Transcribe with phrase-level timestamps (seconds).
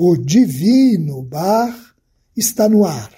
[0.00, 1.76] o divino bar
[2.36, 3.10] está no ar.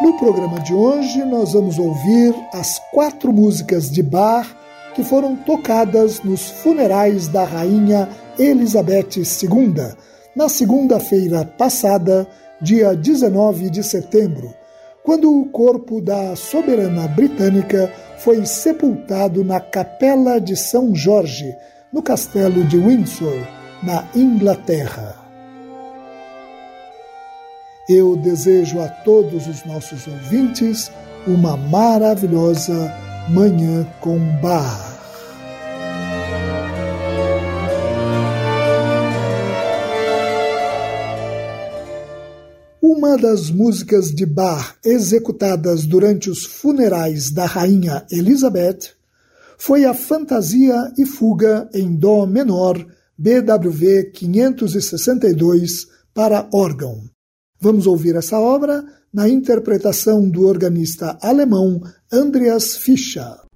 [0.00, 4.50] No programa de hoje, nós vamos ouvir as quatro músicas de bar
[4.94, 9.74] que foram tocadas nos funerais da Rainha Elizabeth II,
[10.34, 12.26] na segunda-feira passada,
[12.62, 14.54] dia 19 de setembro,
[15.10, 21.52] quando o corpo da soberana britânica foi sepultado na Capela de São Jorge,
[21.92, 23.44] no Castelo de Windsor,
[23.82, 25.16] na Inglaterra.
[27.88, 30.92] Eu desejo a todos os nossos ouvintes
[31.26, 32.94] uma maravilhosa
[33.30, 34.99] Manhã com Bar.
[43.00, 48.90] Uma das músicas de Bach executadas durante os funerais da rainha Elizabeth
[49.56, 52.76] foi a Fantasia e Fuga em Dó menor
[53.16, 57.00] BWV 562 para órgão.
[57.58, 61.80] Vamos ouvir essa obra na interpretação do organista alemão
[62.12, 63.49] Andreas Fischer.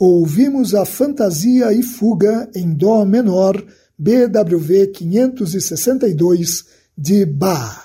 [0.00, 3.62] Ouvimos a Fantasia e Fuga em Dó menor,
[3.98, 6.64] BWV 562,
[6.96, 7.84] de Bach.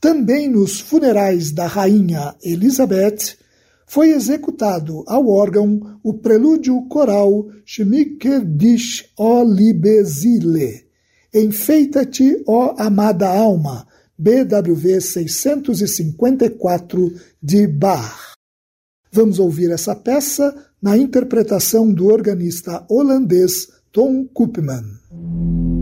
[0.00, 3.36] Também nos funerais da Rainha Elizabeth,
[3.88, 10.86] foi executado ao órgão o prelúdio coral Schmicker dich, ó Libesile,
[11.34, 13.84] Enfeita-te, ó amada alma,
[14.16, 18.34] BWV 654 de Bach.
[19.10, 25.77] Vamos ouvir essa peça na interpretação do organista holandês Tom Koopman.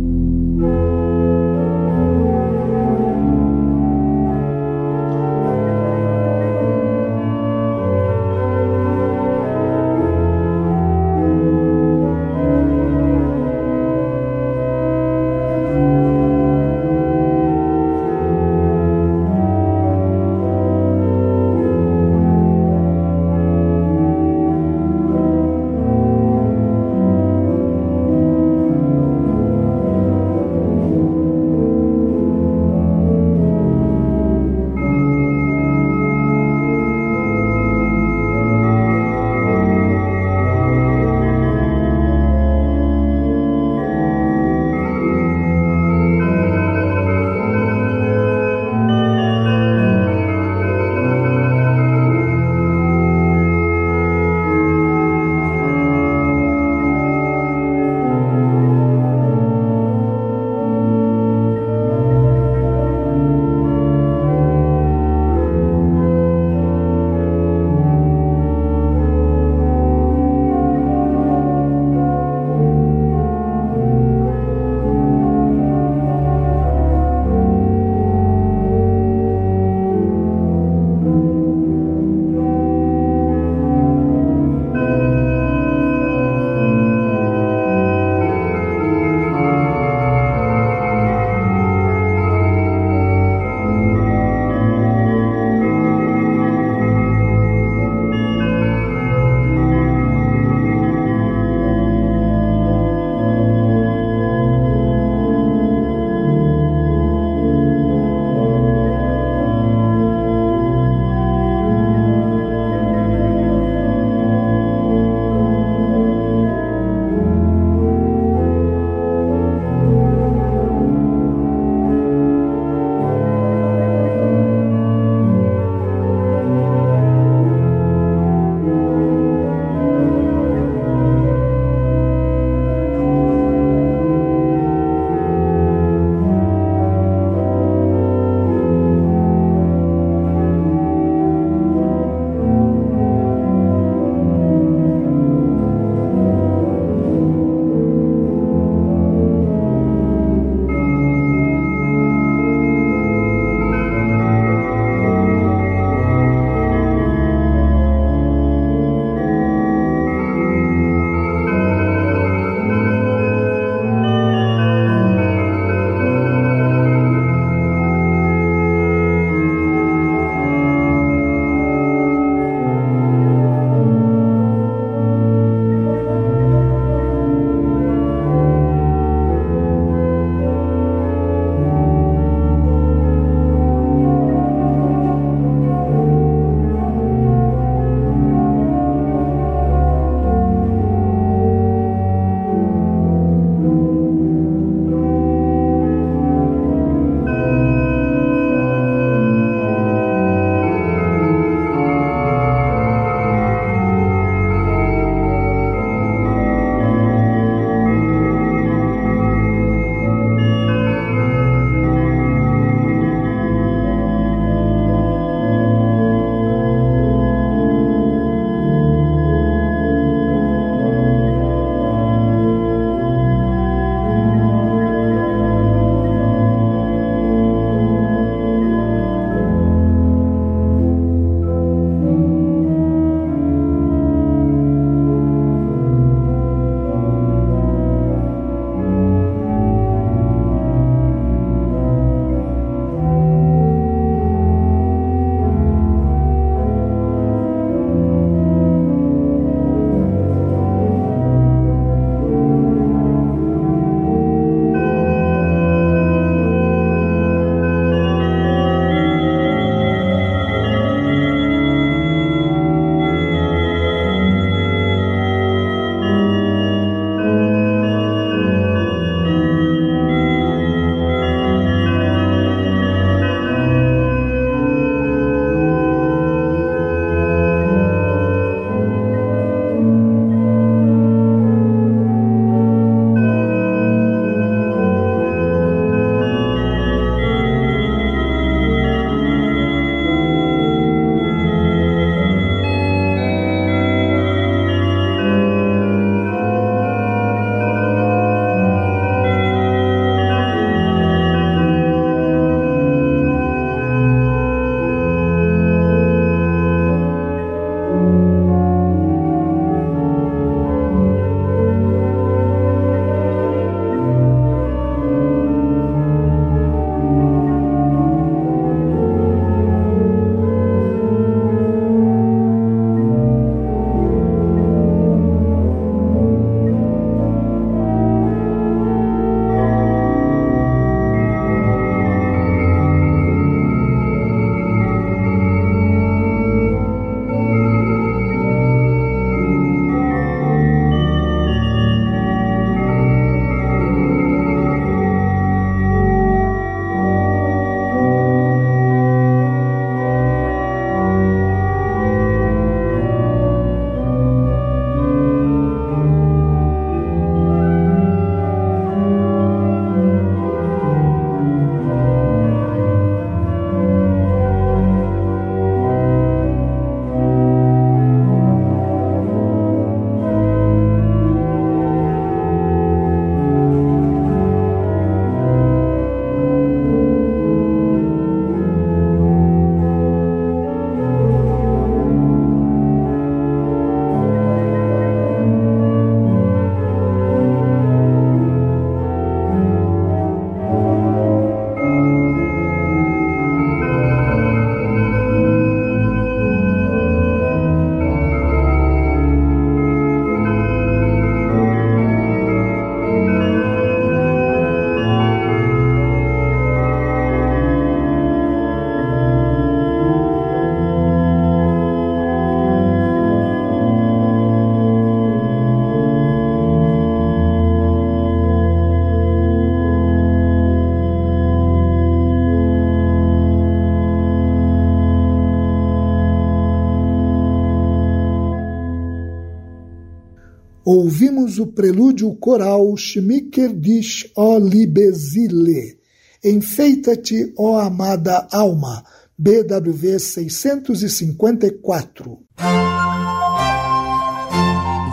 [431.56, 435.98] Ouvimos o prelúdio coral Schmicker dich, ó Libesile,
[436.44, 439.02] Enfeita-te, ó amada alma,
[439.36, 442.38] BWV 654.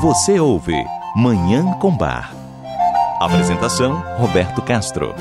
[0.01, 0.75] Você ouve
[1.15, 2.35] Manhã com Bar.
[3.19, 5.15] Apresentação: Roberto Castro.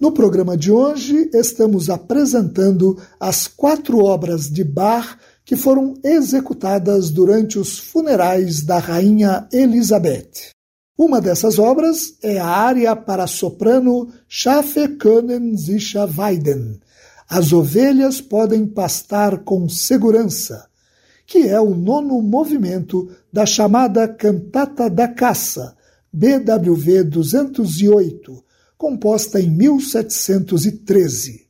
[0.00, 7.58] No programa de hoje, estamos apresentando as quatro obras de Bach que foram executadas durante
[7.58, 10.52] os funerais da Rainha Elizabeth.
[10.96, 16.80] Uma dessas obras é a área para soprano Schafe können sicher weiden.
[17.28, 20.68] As ovelhas podem pastar com segurança,
[21.26, 25.74] que é o nono movimento da chamada Cantata da Caça,
[26.12, 28.44] BWV 208,
[28.76, 31.46] composta em 1713.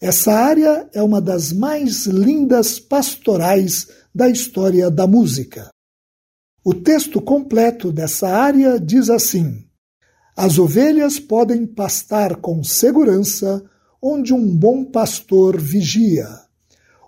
[0.00, 5.70] Essa área é uma das mais lindas pastorais da história da música.
[6.64, 9.64] O texto completo dessa área diz assim:
[10.36, 13.64] As ovelhas podem pastar com segurança
[14.00, 16.28] onde um bom pastor vigia.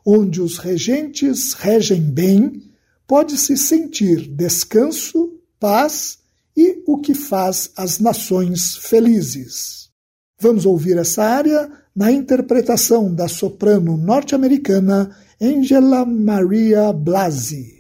[0.04, 2.72] Onde os regentes regem bem,
[3.06, 6.18] pode-se sentir descanso, paz
[6.56, 9.90] e o que faz as nações felizes.
[10.40, 17.79] Vamos ouvir essa área na interpretação da soprano norte-americana Angela Maria Blasi.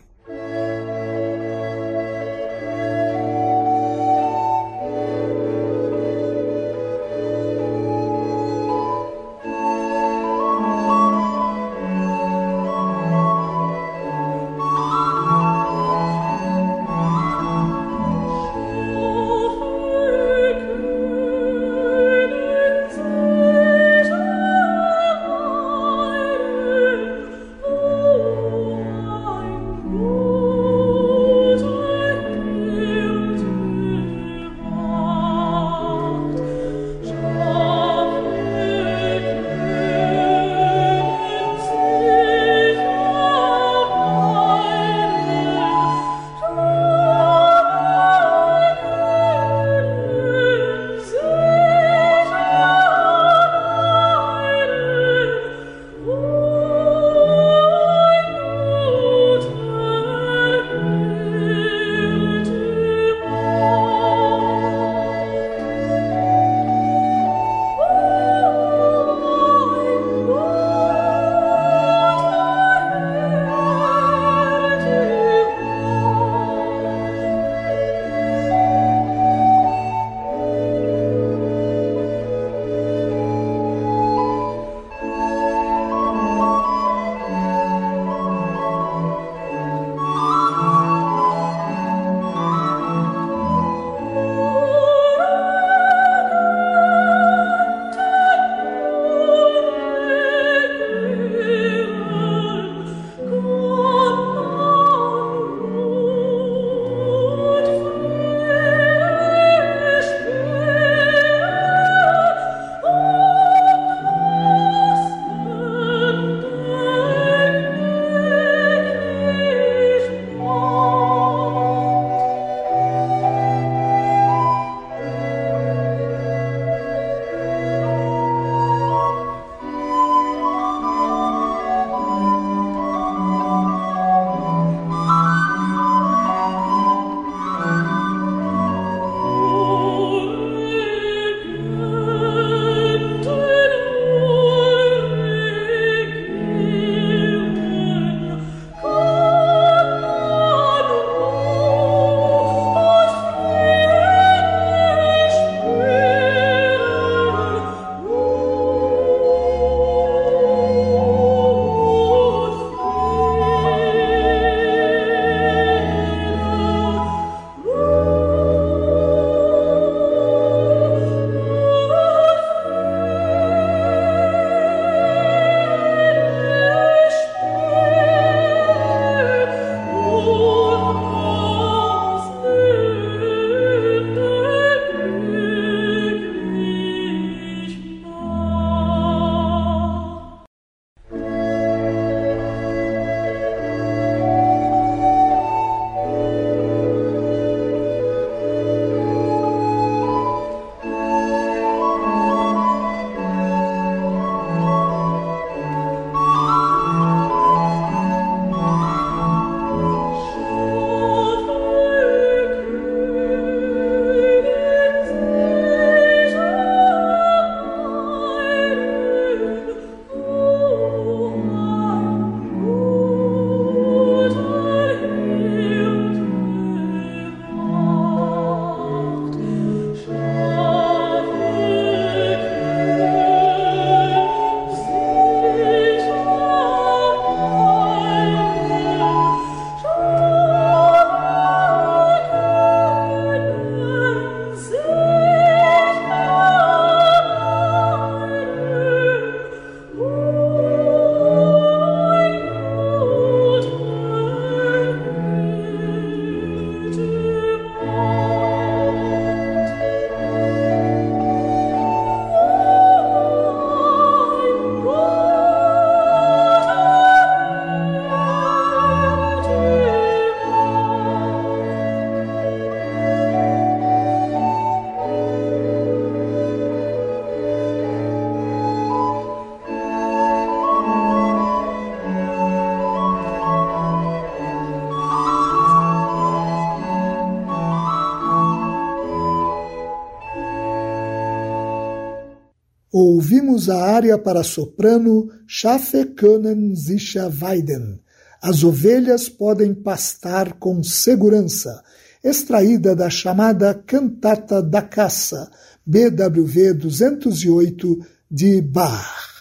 [293.20, 298.00] Ouvimos a área para soprano Schafe können sicher weiden.
[298.40, 301.82] As ovelhas podem pastar com segurança,
[302.24, 305.50] extraída da chamada Cantata da Caça,
[305.84, 307.98] BWV 208
[308.30, 309.38] de Bach.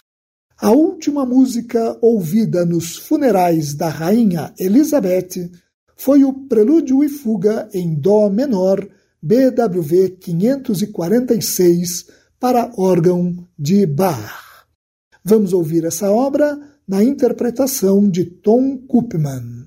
[0.58, 5.50] A última música ouvida nos funerais da rainha Elizabeth
[5.96, 8.86] foi o Prelúdio e Fuga em Dó menor,
[9.22, 14.64] BWV 546, para órgão de Bach.
[15.22, 19.59] Vamos ouvir essa obra na interpretação de Tom Koopman.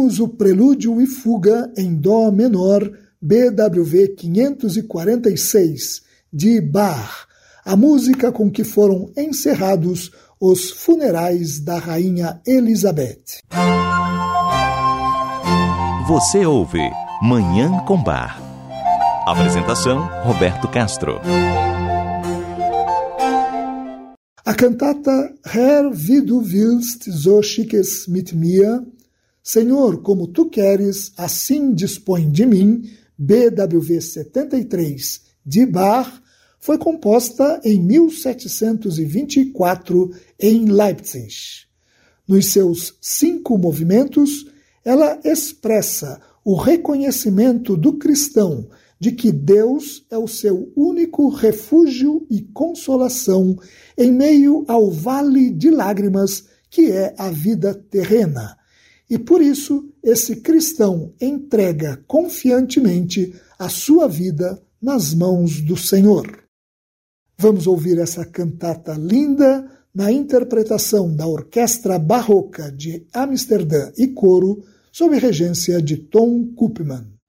[0.00, 2.90] Ouvimos o prelúdio e fuga em Dó menor
[3.20, 6.00] BWV 546
[6.32, 7.26] de Bach,
[7.64, 13.42] a música com que foram encerrados os funerais da Rainha Elizabeth.
[16.08, 16.80] Você ouve
[17.22, 18.40] Manhã com Bar.
[19.26, 21.20] Apresentação Roberto Castro.
[24.46, 25.12] A cantata
[25.44, 28.82] Herr, wie du willst, so schickes mit mir
[29.42, 32.82] Senhor, como tu queres, assim dispõe de mim,
[33.16, 36.20] BWV 73 de Bach,
[36.58, 41.34] foi composta em 1724 em Leipzig.
[42.28, 44.44] Nos seus cinco movimentos,
[44.84, 48.68] ela expressa o reconhecimento do cristão
[48.98, 53.56] de que Deus é o seu único refúgio e consolação
[53.96, 58.59] em meio ao vale de lágrimas que é a vida terrena
[59.10, 66.44] e por isso esse cristão entrega confiantemente a sua vida nas mãos do Senhor.
[67.36, 75.18] Vamos ouvir essa cantata linda na interpretação da Orquestra Barroca de Amsterdã e Coro, sob
[75.18, 77.19] regência de Tom Koopman.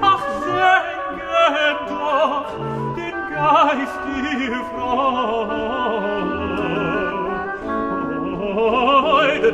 [0.02, 2.50] ach senke doch
[2.96, 5.50] den geist die freude.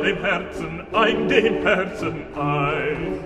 [0.00, 3.25] Dem herzen ein dem herzen ein.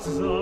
[0.00, 0.37] So.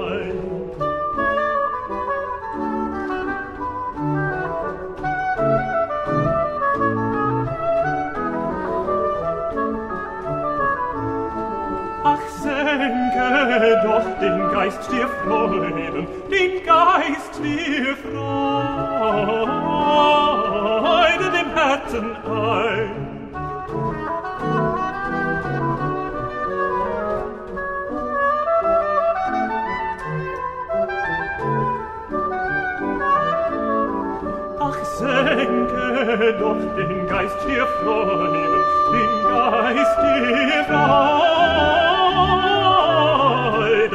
[34.99, 38.62] senke doch den Geist dir vornehmen,
[38.93, 41.28] den Geist dir Freude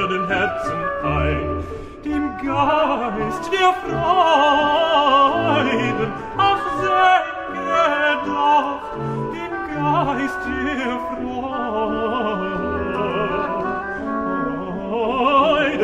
[0.07, 1.63] dem Herzen ein,
[2.05, 4.01] dem Geist dir Freuden,
[6.37, 7.87] ach senke
[8.25, 8.81] doch
[9.33, 11.91] den Geist dir Freude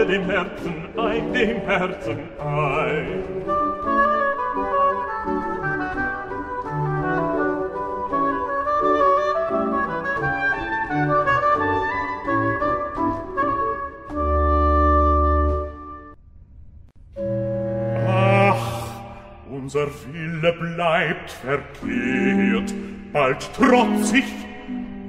[0.05, 3.36] dem Herzen ein, dem Herzen ein.
[20.47, 22.73] Wille bleibt verkehrt,
[23.11, 24.23] bald trotzig,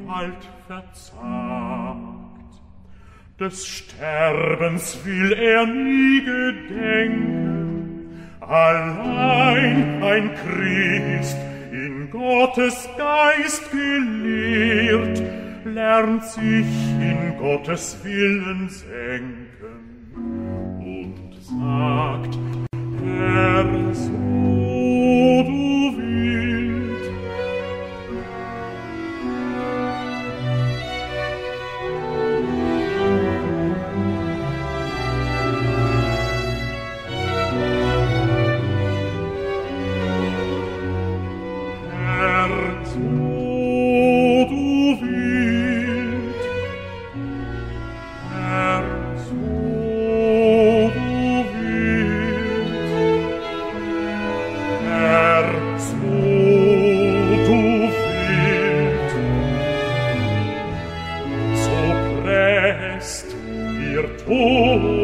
[0.07, 2.09] bald verzagt.
[3.39, 11.37] Des Sterbens will er nie gedenken, allein ein Christ,
[11.71, 15.23] in Gottes Geist gelehrt,
[15.65, 16.67] lernt sich
[17.01, 19.99] in Gottes Willen senken
[20.81, 22.37] und sagt,
[23.05, 23.65] Herr,
[64.29, 64.98] so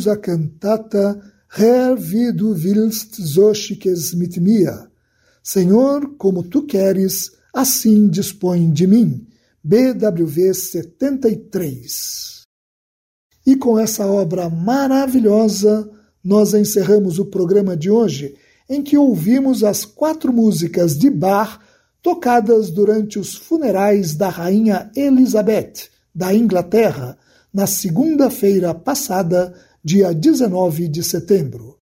[0.00, 1.20] ouvimos a cantata
[1.52, 4.88] Herr, wie du willst, so schickes mit mir.
[5.42, 9.26] Senhor, como tu queres, assim dispõe de mim.
[9.62, 12.44] BWV 73.
[13.44, 15.90] E com essa obra maravilhosa,
[16.22, 18.36] nós encerramos o programa de hoje,
[18.68, 21.58] em que ouvimos as quatro músicas de Bach
[22.00, 27.18] tocadas durante os funerais da Rainha Elizabeth, da Inglaterra,
[27.52, 29.52] na segunda-feira passada,
[29.84, 31.76] dia 19 de setembro.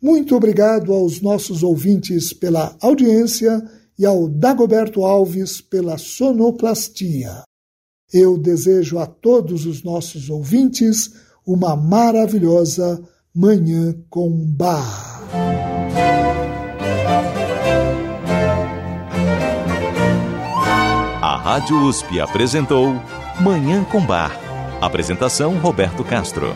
[0.00, 3.62] Muito obrigado aos nossos ouvintes pela audiência
[3.98, 7.42] e ao Dagoberto Alves pela sonoplastia.
[8.12, 11.12] Eu desejo a todos os nossos ouvintes
[11.46, 13.02] uma maravilhosa
[13.34, 15.22] Manhã com Bar.
[21.20, 22.94] A Rádio USP apresentou
[23.40, 24.38] Manhã com Bar.
[24.80, 26.54] Apresentação Roberto Castro.